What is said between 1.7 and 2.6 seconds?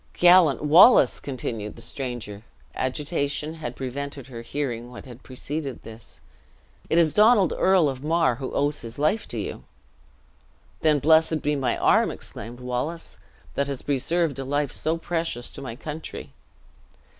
the stranger